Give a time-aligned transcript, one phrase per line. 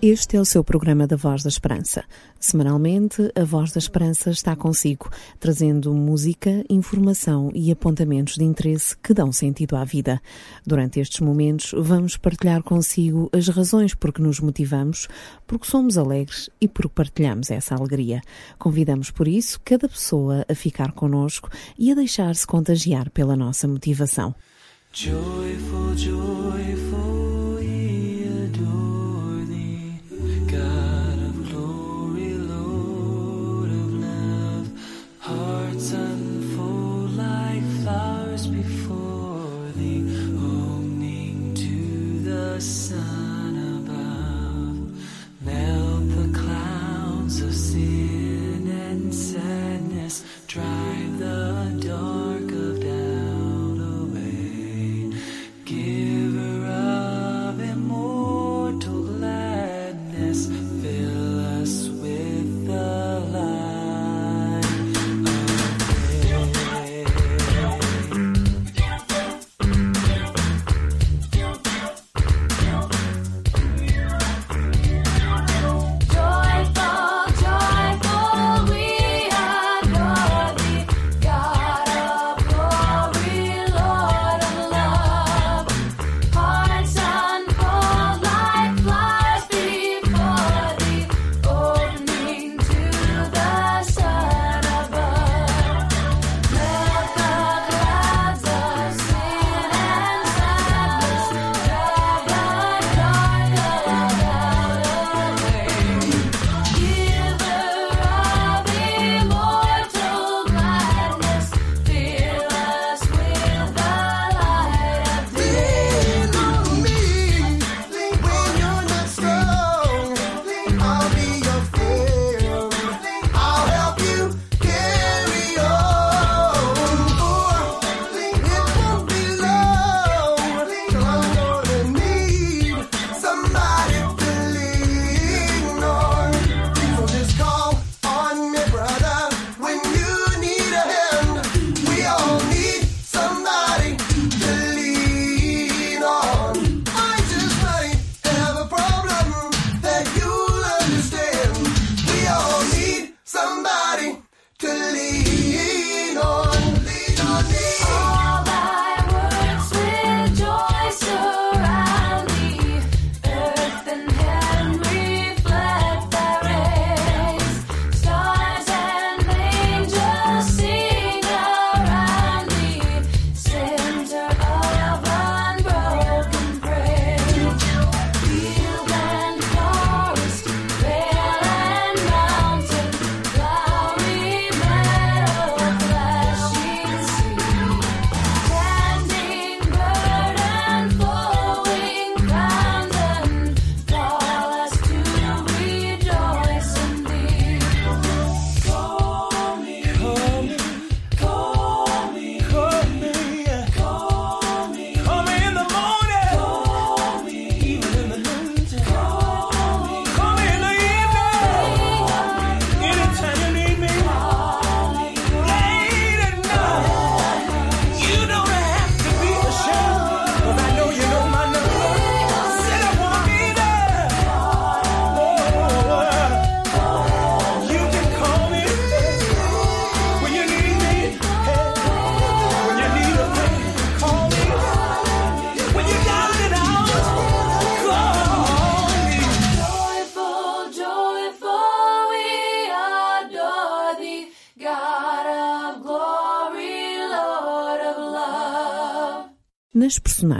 [0.00, 2.04] Este é o seu programa da Voz da Esperança.
[2.38, 5.10] Semanalmente, a Voz da Esperança está consigo,
[5.40, 10.22] trazendo música, informação e apontamentos de interesse que dão sentido à vida.
[10.64, 15.08] Durante estes momentos, vamos partilhar consigo as razões por que nos motivamos,
[15.48, 18.20] porque somos alegres e porque partilhamos essa alegria.
[18.56, 24.32] Convidamos, por isso, cada pessoa a ficar conosco e a deixar-se contagiar pela nossa motivação.
[24.92, 27.28] Joyful, joyful.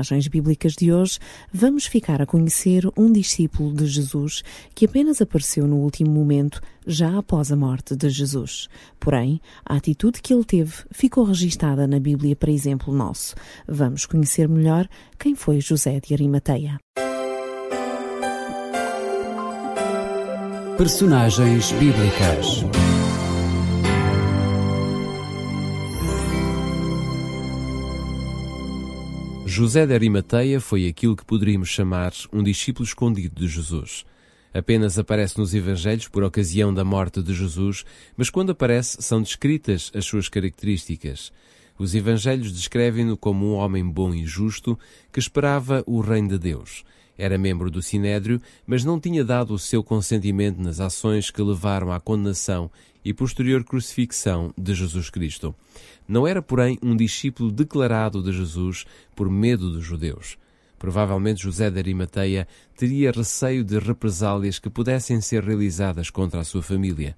[0.09, 1.19] Nas personagens bíblicas de hoje,
[1.53, 4.43] vamos ficar a conhecer um discípulo de Jesus
[4.75, 8.69] que apenas apareceu no último momento, já após a morte de Jesus.
[8.99, 13.35] Porém, a atitude que ele teve ficou registada na Bíblia para exemplo nosso.
[13.67, 14.89] Vamos conhecer melhor
[15.19, 16.79] quem foi José de Arimateia.
[20.79, 22.88] Personagens bíblicas.
[29.51, 34.05] José de Arimateia foi aquilo que poderíamos chamar um discípulo escondido de Jesus.
[34.53, 37.83] Apenas aparece nos Evangelhos por ocasião da morte de Jesus,
[38.15, 41.33] mas quando aparece são descritas as suas características.
[41.79, 44.79] Os Evangelhos descrevem-no como um homem bom e justo
[45.11, 46.85] que esperava o reino de Deus.
[47.17, 51.91] Era membro do Sinédrio, mas não tinha dado o seu consentimento nas ações que levaram
[51.91, 52.71] à condenação
[53.05, 55.55] e posterior crucifixão de Jesus Cristo.
[56.07, 58.85] Não era, porém, um discípulo declarado de Jesus
[59.15, 60.39] por medo dos judeus.
[60.79, 62.47] Provavelmente José de Arimateia
[62.77, 67.17] teria receio de represálias que pudessem ser realizadas contra a sua família.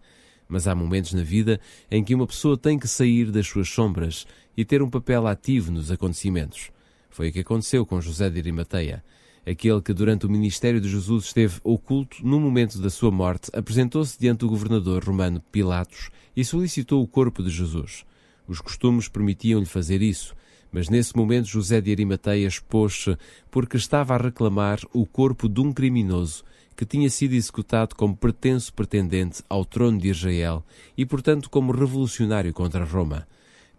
[0.48, 1.60] Mas há momentos na vida
[1.90, 5.70] em que uma pessoa tem que sair das suas sombras e ter um papel ativo
[5.70, 6.70] nos acontecimentos.
[7.10, 9.04] Foi o que aconteceu com José de Arimateia.
[9.46, 14.18] Aquele que durante o ministério de Jesus esteve oculto no momento da sua morte, apresentou-se
[14.18, 18.04] diante do governador romano Pilatos e solicitou o corpo de Jesus.
[18.46, 20.34] Os costumes permitiam-lhe fazer isso,
[20.70, 23.16] mas nesse momento José de Arimateia expôs-se
[23.50, 26.44] porque estava a reclamar o corpo de um criminoso
[26.76, 30.64] que tinha sido executado como pretenso pretendente ao trono de Israel
[30.96, 33.26] e, portanto, como revolucionário contra Roma.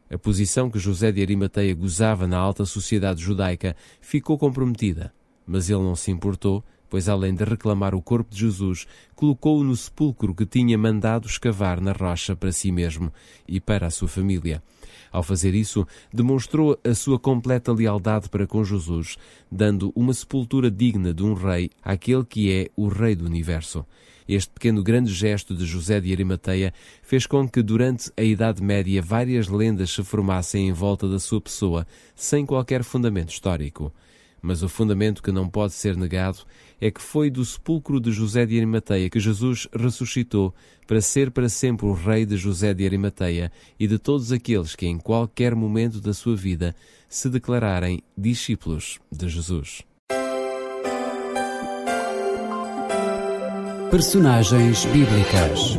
[0.09, 5.13] A posição que José de Arimateia gozava na alta sociedade judaica ficou comprometida.
[5.51, 9.75] Mas ele não se importou, pois além de reclamar o corpo de Jesus, colocou-o no
[9.75, 13.11] sepulcro que tinha mandado escavar na rocha para si mesmo
[13.45, 14.63] e para a sua família.
[15.11, 19.17] Ao fazer isso, demonstrou a sua completa lealdade para com Jesus,
[19.51, 23.85] dando uma sepultura digna de um rei àquele que é o Rei do Universo.
[24.25, 29.01] Este pequeno grande gesto de José de Arimateia fez com que durante a Idade Média
[29.01, 33.91] várias lendas se formassem em volta da sua pessoa, sem qualquer fundamento histórico.
[34.41, 36.39] Mas o fundamento que não pode ser negado
[36.79, 40.53] é que foi do sepulcro de José de Arimateia que Jesus ressuscitou
[40.87, 44.87] para ser para sempre o rei de José de Arimateia e de todos aqueles que
[44.87, 46.75] em qualquer momento da sua vida
[47.07, 49.83] se declararem discípulos de Jesus.
[53.91, 55.77] Personagens bíblicas.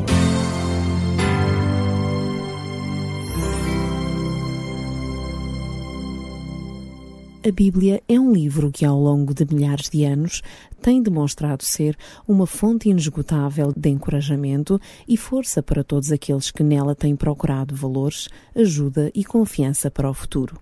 [7.45, 10.43] A Bíblia é um livro que, ao longo de milhares de anos,
[10.81, 11.97] tem demonstrado ser
[12.27, 18.29] uma fonte inesgotável de encorajamento e força para todos aqueles que nela têm procurado valores,
[18.55, 20.57] ajuda e confiança para o futuro.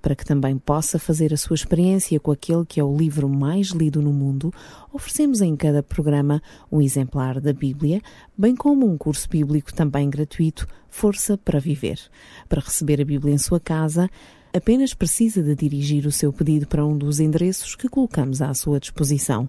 [0.00, 3.68] Para que também possa fazer a sua experiência com aquele que é o livro mais
[3.68, 4.50] lido no mundo,
[4.90, 6.42] oferecemos em cada programa
[6.72, 8.00] um exemplar da Bíblia,
[8.36, 12.00] bem como um curso bíblico também gratuito, Força para Viver.
[12.48, 14.08] Para receber a Bíblia em sua casa,
[14.52, 18.78] apenas precisa de dirigir o seu pedido para um dos endereços que colocamos à sua
[18.78, 19.48] disposição.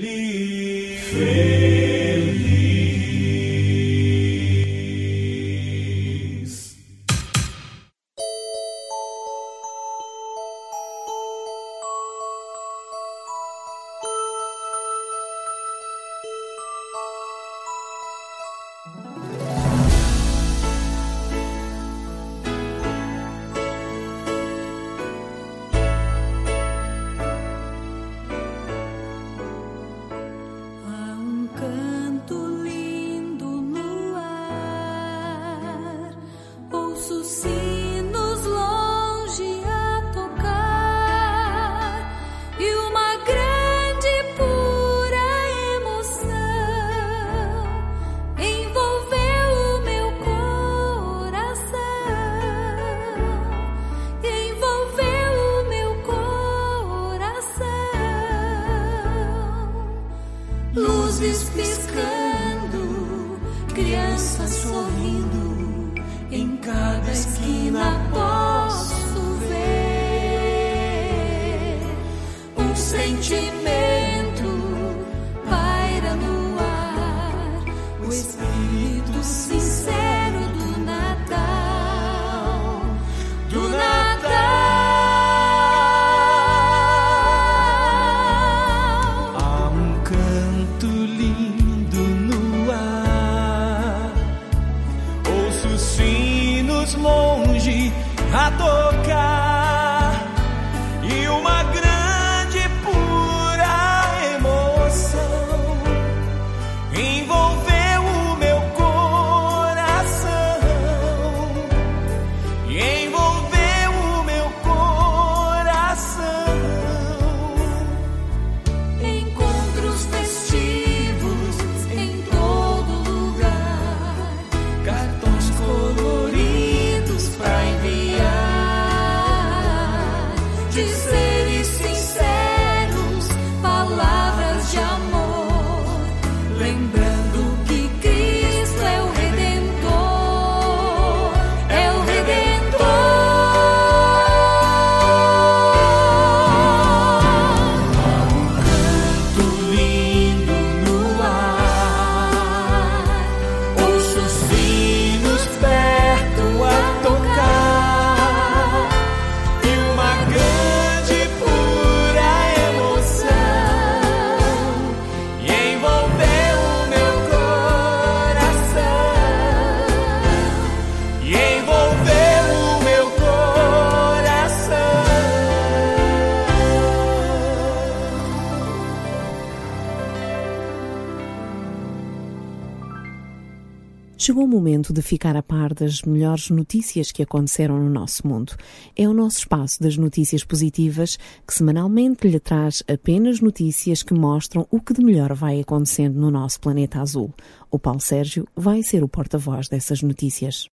[184.23, 188.55] Chegou o momento de ficar a par das melhores notícias que aconteceram no nosso mundo.
[188.95, 194.67] É o nosso espaço das notícias positivas que semanalmente lhe traz apenas notícias que mostram
[194.71, 197.33] o que de melhor vai acontecendo no nosso planeta azul.
[197.71, 200.69] O Paulo Sérgio vai ser o porta-voz dessas notícias.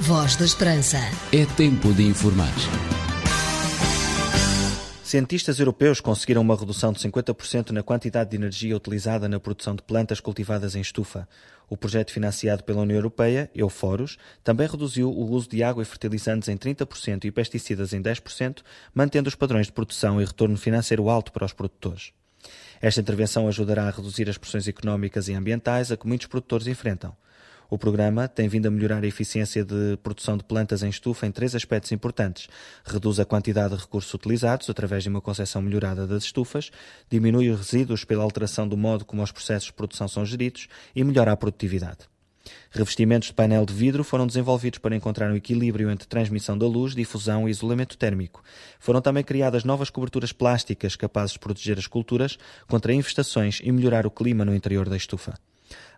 [0.00, 0.98] Voz da Esperança.
[1.30, 2.52] É tempo de informar.
[5.08, 9.80] Cientistas europeus conseguiram uma redução de 50% na quantidade de energia utilizada na produção de
[9.80, 11.26] plantas cultivadas em estufa.
[11.66, 16.50] O projeto financiado pela União Europeia, Euforos, também reduziu o uso de água e fertilizantes
[16.50, 18.58] em 30% e pesticidas em 10%,
[18.92, 22.12] mantendo os padrões de produção e retorno financeiro alto para os produtores.
[22.78, 27.16] Esta intervenção ajudará a reduzir as pressões económicas e ambientais a que muitos produtores enfrentam.
[27.70, 31.30] O programa tem vindo a melhorar a eficiência de produção de plantas em estufa em
[31.30, 32.48] três aspectos importantes.
[32.82, 36.70] Reduz a quantidade de recursos utilizados através de uma concepção melhorada das estufas,
[37.10, 41.04] diminui os resíduos pela alteração do modo como os processos de produção são geridos e
[41.04, 42.08] melhora a produtividade.
[42.70, 46.94] Revestimentos de painel de vidro foram desenvolvidos para encontrar um equilíbrio entre transmissão da luz,
[46.94, 48.42] difusão e isolamento térmico.
[48.80, 54.06] Foram também criadas novas coberturas plásticas capazes de proteger as culturas contra infestações e melhorar
[54.06, 55.34] o clima no interior da estufa.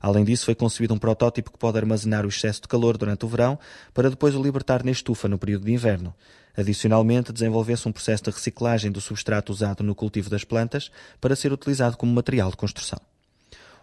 [0.00, 3.29] Além disso, foi concebido um protótipo que pode armazenar o excesso de calor durante o
[3.29, 3.59] verão
[3.93, 6.15] para depois o libertar na estufa no período de inverno.
[6.57, 11.53] Adicionalmente, desenvolveu-se um processo de reciclagem do substrato usado no cultivo das plantas para ser
[11.53, 12.99] utilizado como material de construção.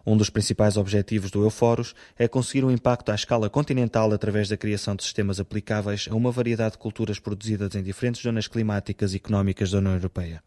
[0.06, 4.56] Um dos principais objetivos do Euforos é conseguir um impacto à escala continental através da
[4.56, 9.18] criação de sistemas aplicáveis a uma variedade de culturas produzidas em diferentes zonas climáticas e
[9.18, 10.42] económicas da União Europeia.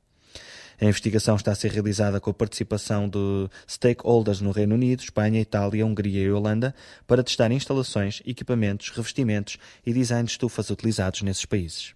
[0.80, 5.38] A investigação está a ser realizada com a participação de stakeholders no Reino Unido, Espanha,
[5.38, 6.74] Itália, Hungria e Holanda
[7.06, 11.94] para testar instalações, equipamentos, revestimentos e design de estufas utilizados nesses países.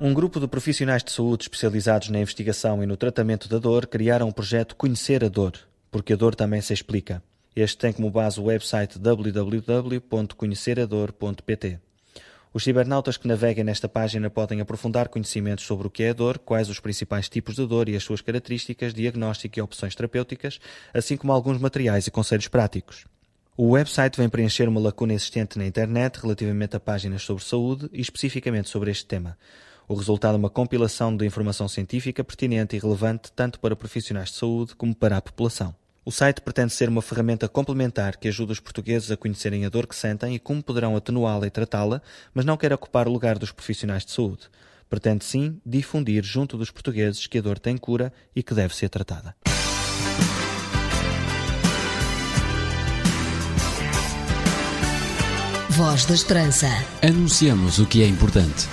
[0.00, 4.28] Um grupo de profissionais de saúde especializados na investigação e no tratamento da dor criaram
[4.28, 5.52] o projeto Conhecer a Dor,
[5.88, 7.22] porque a dor também se explica.
[7.60, 11.80] Este tem como base o website www.conhecerador.pt.
[12.54, 16.38] Os cibernautas que naveguem nesta página podem aprofundar conhecimentos sobre o que é a dor,
[16.38, 20.60] quais os principais tipos de dor e as suas características, diagnóstico e opções terapêuticas,
[20.94, 23.06] assim como alguns materiais e conselhos práticos.
[23.56, 28.00] O website vem preencher uma lacuna existente na internet relativamente a páginas sobre saúde e
[28.00, 29.36] especificamente sobre este tema.
[29.88, 34.36] O resultado é uma compilação de informação científica pertinente e relevante tanto para profissionais de
[34.36, 35.74] saúde como para a população.
[36.08, 39.86] O site pretende ser uma ferramenta complementar que ajuda os portugueses a conhecerem a dor
[39.86, 42.00] que sentem e como poderão atenuá-la e tratá-la,
[42.32, 44.48] mas não quer ocupar o lugar dos profissionais de saúde.
[44.88, 48.88] Pretende sim difundir junto dos portugueses que a dor tem cura e que deve ser
[48.88, 49.36] tratada.
[55.68, 56.68] Voz da Esperança.
[57.02, 58.66] Anunciamos o que é importante.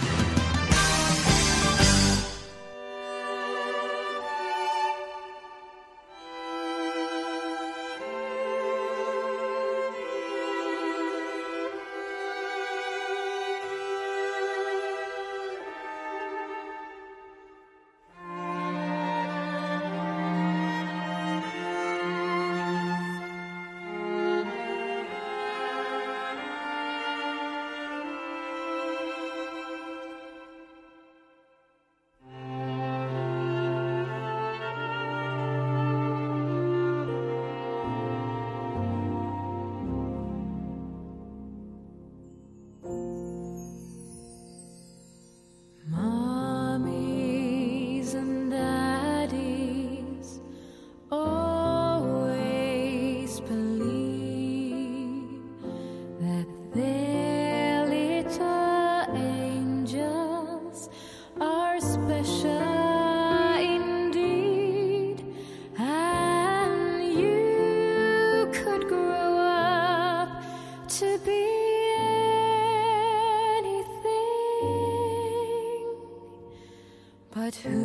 [77.45, 77.77] But who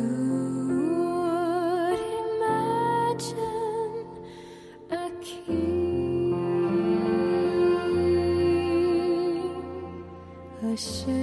[0.97, 3.37] would imagine
[4.89, 6.33] a king,
[10.63, 11.20] a ship?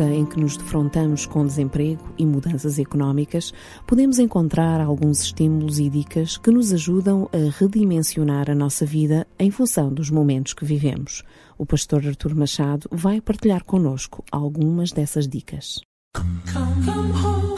[0.00, 3.52] Época em que nos defrontamos com desemprego e mudanças económicas,
[3.86, 9.50] podemos encontrar alguns estímulos e dicas que nos ajudam a redimensionar a nossa vida em
[9.50, 11.22] função dos momentos que vivemos.
[11.58, 15.80] O pastor Artur Machado vai partilhar conosco algumas dessas dicas.
[16.14, 17.49] Come, come,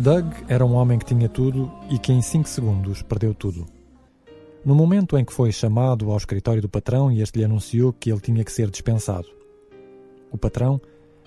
[0.00, 3.66] Doug era um homem que tinha tudo e que em cinco segundos perdeu tudo.
[4.64, 8.08] No momento em que foi chamado ao escritório do patrão e este lhe anunciou que
[8.08, 9.26] ele tinha que ser dispensado.
[10.30, 10.80] O patrão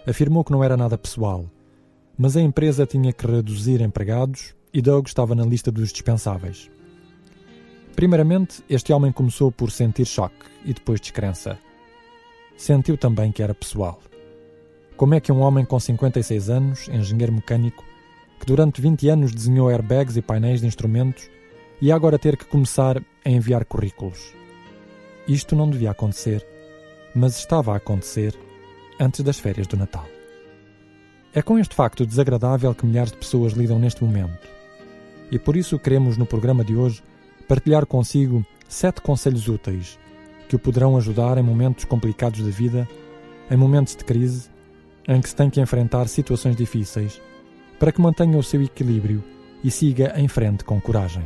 [0.08, 1.52] afirmou que não era nada pessoal,
[2.18, 6.72] mas a empresa tinha que reduzir empregados e Doug estava na lista dos dispensáveis.
[7.94, 11.60] Primeiramente, este homem começou por sentir choque e depois descrença.
[12.56, 14.00] Sentiu também que era pessoal.
[14.96, 17.91] Como é que um homem com 56 anos, engenheiro mecânico,
[18.42, 21.30] que durante 20 anos desenhou airbags e painéis de instrumentos,
[21.80, 24.34] e agora ter que começar a enviar currículos.
[25.28, 26.44] Isto não devia acontecer,
[27.14, 28.36] mas estava a acontecer
[29.00, 30.08] antes das férias do Natal.
[31.36, 34.50] É com este facto desagradável que milhares de pessoas lidam neste momento.
[35.32, 37.04] E por isso queremos, no programa de hoje,
[37.48, 40.00] partilhar consigo sete conselhos úteis
[40.50, 42.90] que o poderão ajudar em momentos complicados da vida,
[43.52, 44.50] em momentos de crise,
[45.08, 47.22] em que se tem que enfrentar situações difíceis
[47.82, 49.24] para que mantenha o seu equilíbrio
[49.64, 51.24] e siga em frente com coragem.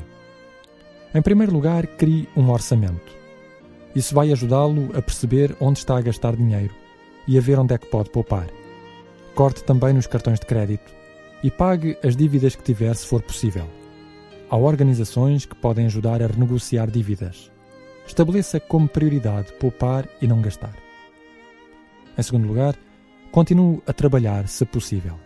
[1.13, 3.11] Em primeiro lugar, crie um orçamento.
[3.93, 6.73] Isso vai ajudá-lo a perceber onde está a gastar dinheiro
[7.27, 8.47] e a ver onde é que pode poupar.
[9.35, 10.93] Corte também nos cartões de crédito
[11.43, 13.67] e pague as dívidas que tiver se for possível.
[14.49, 17.51] Há organizações que podem ajudar a renegociar dívidas.
[18.07, 20.73] Estabeleça como prioridade poupar e não gastar.
[22.17, 22.77] Em segundo lugar,
[23.29, 25.24] continue a trabalhar se possível.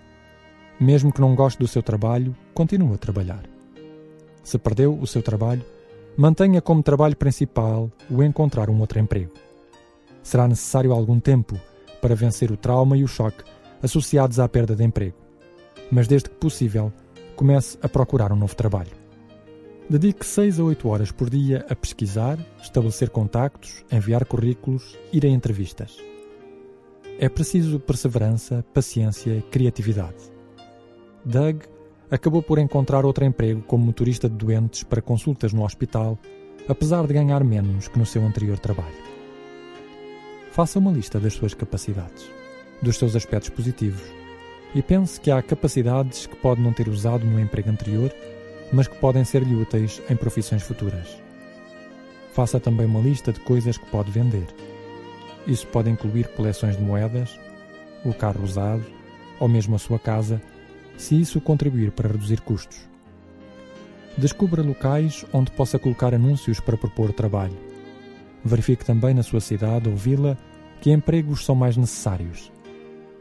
[0.79, 3.43] Mesmo que não goste do seu trabalho, continue a trabalhar.
[4.41, 5.65] Se perdeu o seu trabalho,
[6.15, 9.33] mantenha como trabalho principal o encontrar um outro emprego.
[10.23, 11.59] Será necessário algum tempo
[12.01, 13.43] para vencer o trauma e o choque
[13.83, 15.17] associados à perda de emprego.
[15.91, 16.93] Mas desde que possível,
[17.35, 18.91] comece a procurar um novo trabalho.
[19.89, 25.29] Dedique 6 a 8 horas por dia a pesquisar, estabelecer contactos, enviar currículos, ir a
[25.29, 25.97] entrevistas.
[27.19, 30.38] É preciso perseverança, paciência criatividade.
[31.29, 31.61] Doug
[32.09, 36.17] acabou por encontrar outro emprego como motorista de doentes para consultas no hospital,
[36.67, 38.97] apesar de ganhar menos que no seu anterior trabalho.
[40.51, 42.27] Faça uma lista das suas capacidades,
[42.81, 44.01] dos seus aspectos positivos,
[44.73, 48.11] e pense que há capacidades que pode não ter usado no emprego anterior,
[48.73, 51.15] mas que podem ser-lhe úteis em profissões futuras.
[52.33, 54.47] Faça também uma lista de coisas que pode vender.
[55.45, 57.39] Isso pode incluir coleções de moedas,
[58.03, 58.83] o carro usado
[59.39, 60.41] ou mesmo a sua casa,
[60.99, 62.77] se isso contribuir para reduzir custos.
[64.17, 67.57] Descubra locais onde possa colocar anúncios para propor trabalho.
[68.43, 70.37] Verifique também na sua cidade ou vila
[70.81, 72.51] que empregos são mais necessários.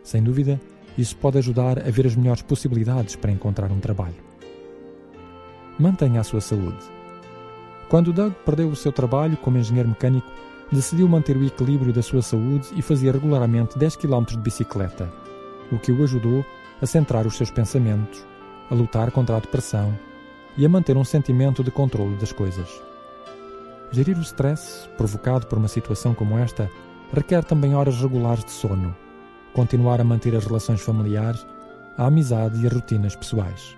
[0.02, 0.60] Sem dúvida,
[0.98, 4.16] isso pode ajudar a ver as melhores possibilidades para encontrar um trabalho.
[5.78, 6.84] Mantenha a sua saúde.
[7.88, 10.28] Quando Doug perdeu o seu trabalho como engenheiro mecânico,
[10.72, 15.08] decidiu manter o equilíbrio da sua saúde e fazia regularmente 10 km de bicicleta,
[15.70, 16.44] o que o ajudou
[16.80, 18.24] a centrar os seus pensamentos,
[18.70, 19.96] a lutar contra a depressão
[20.56, 22.68] e a manter um sentimento de controle das coisas.
[23.90, 26.70] Gerir o stress provocado por uma situação como esta
[27.12, 28.94] requer também horas regulares de sono,
[29.54, 31.44] continuar a manter as relações familiares,
[31.96, 33.76] a amizade e as rotinas pessoais.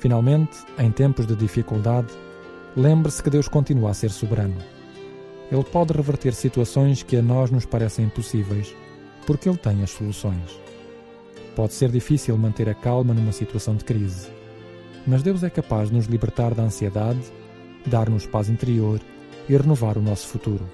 [0.00, 2.08] Finalmente, em tempos de dificuldade,
[2.76, 4.58] lembre-se que Deus continua a ser soberano.
[5.50, 8.74] Ele pode reverter situações que a nós nos parecem impossíveis,
[9.26, 10.63] porque Ele tem as soluções.
[11.54, 14.28] Pode ser difícil manter a calma numa situação de crise,
[15.06, 17.20] mas Deus é capaz de nos libertar da ansiedade,
[17.86, 19.00] dar-nos paz interior
[19.48, 20.68] e renovar o nosso futuro.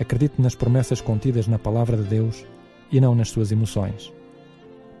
[0.00, 2.46] Acredite nas promessas contidas na palavra de Deus
[2.90, 4.12] e não nas suas emoções.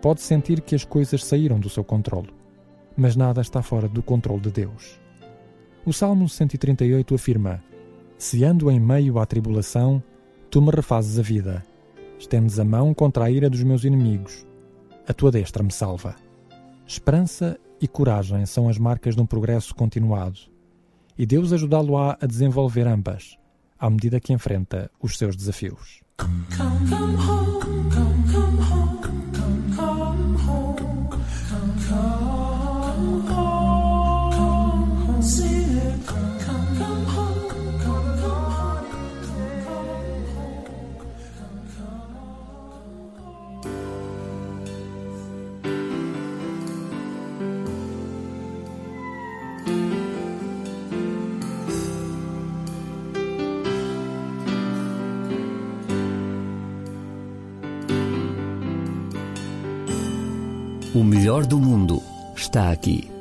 [0.02, 2.28] Pode sentir que as coisas saíram do seu controle,
[2.96, 5.00] mas nada está fora do controle de Deus.
[5.86, 7.62] O Salmo 138 afirma:
[8.18, 10.02] Se ando em meio à tribulação,
[10.50, 11.64] tu me refazes a vida.
[12.22, 14.46] Estendes a mão contra a ira dos meus inimigos.
[15.08, 16.14] A tua destra me salva.
[16.86, 20.38] Esperança e coragem são as marcas de um progresso continuado,
[21.18, 23.36] e Deus ajudá-lo-á a desenvolver ambas,
[23.76, 26.00] à medida que enfrenta os seus desafios.
[26.16, 28.81] Come, come home, come,
[60.94, 62.02] O melhor do mundo
[62.36, 63.11] está aqui.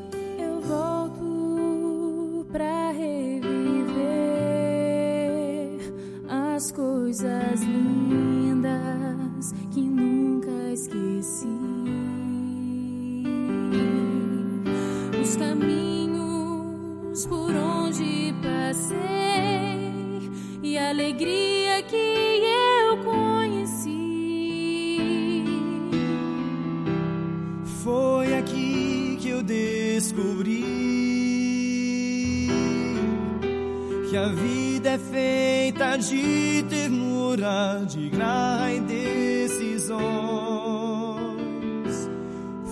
[36.52, 40.00] De ternura, de graça e decisões.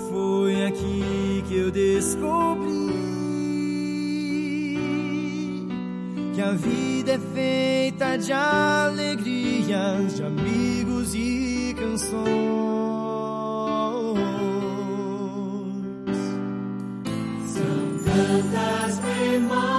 [0.10, 2.90] Foi aqui que eu descobri
[6.36, 12.20] que a vida é feita de alegrias, de amigos e canções.
[17.48, 19.79] São tantas memórias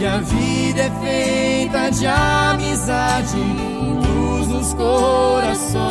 [0.00, 5.90] que a vida é feita de amizade luz nos corações.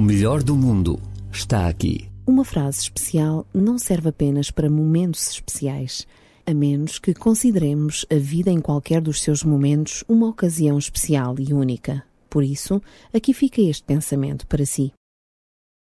[0.00, 0.98] O melhor do mundo
[1.30, 2.08] está aqui.
[2.26, 6.06] Uma frase especial não serve apenas para momentos especiais,
[6.46, 11.52] a menos que consideremos a vida em qualquer dos seus momentos uma ocasião especial e
[11.52, 12.02] única.
[12.30, 12.80] Por isso,
[13.12, 14.90] aqui fica este pensamento para si.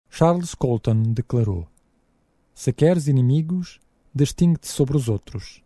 [0.08, 1.68] Charles Colton declarou:
[2.52, 3.78] Se queres inimigos,
[4.12, 5.62] distingue-te sobre os outros.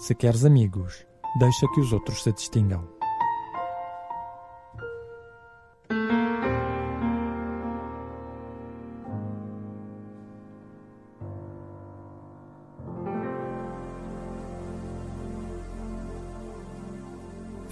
[0.00, 1.06] Se queres amigos,
[1.38, 3.01] deixa que os outros se distingam.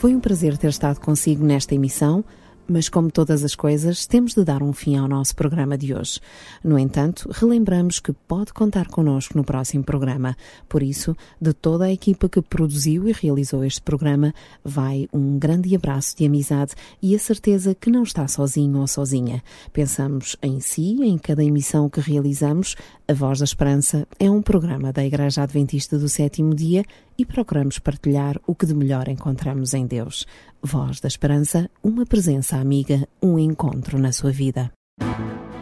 [0.00, 2.24] Foi um prazer ter estado consigo nesta emissão,
[2.70, 6.20] mas como todas as coisas, temos de dar um fim ao nosso programa de hoje.
[6.62, 10.36] No entanto, relembramos que pode contar connosco no próximo programa.
[10.68, 14.32] Por isso, de toda a equipa que produziu e realizou este programa,
[14.64, 19.42] vai um grande abraço de amizade e a certeza que não está sozinho ou sozinha.
[19.72, 22.76] Pensamos em si, em cada emissão que realizamos.
[23.08, 26.84] A Voz da Esperança é um programa da Igreja Adventista do Sétimo Dia
[27.18, 30.26] e procuramos partilhar o que de melhor encontramos em Deus.
[30.62, 34.70] Voz da Esperança, uma presença amiga, um encontro na sua vida.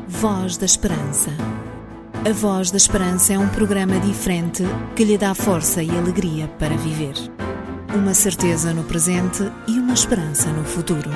[0.08, 1.30] Voz da Esperança.
[2.28, 4.64] A Voz da Esperança é um programa diferente
[4.96, 7.14] que lhe dá força e alegria para viver.
[7.94, 11.10] Uma certeza no presente e uma esperança no futuro.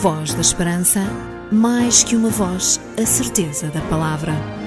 [0.00, 1.00] Voz da Esperança,
[1.50, 4.57] mais que uma voz, a certeza da palavra.